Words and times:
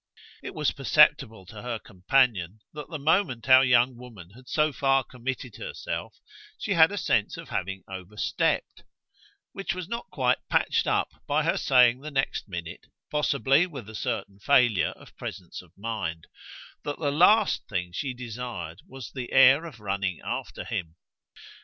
It 0.41 0.55
was 0.55 0.71
perceptible 0.71 1.45
to 1.45 1.61
her 1.61 1.77
companion 1.77 2.57
that 2.73 2.89
the 2.89 2.97
moment 2.97 3.47
our 3.47 3.63
young 3.63 3.95
woman 3.97 4.31
had 4.31 4.49
so 4.49 4.73
far 4.73 5.03
committed 5.03 5.57
herself 5.57 6.15
she 6.57 6.73
had 6.73 6.91
a 6.91 6.97
sense 6.97 7.37
of 7.37 7.49
having 7.49 7.83
overstepped; 7.87 8.83
which 9.51 9.75
was 9.75 9.87
not 9.87 10.09
quite 10.09 10.39
patched 10.49 10.87
up 10.87 11.09
by 11.27 11.43
her 11.43 11.55
saying 11.55 11.99
the 12.01 12.09
next 12.09 12.49
minute, 12.49 12.87
possibly 13.11 13.67
with 13.67 13.87
a 13.87 13.93
certain 13.93 14.39
failure 14.39 14.89
of 14.95 15.15
presence 15.17 15.61
of 15.61 15.71
mind, 15.77 16.25
that 16.81 16.97
the 16.97 17.11
last 17.11 17.67
thing 17.69 17.91
she 17.91 18.11
desired 18.15 18.79
was 18.87 19.11
the 19.11 19.31
air 19.31 19.65
of 19.65 19.79
running 19.79 20.19
after 20.25 20.63
him. 20.65 20.95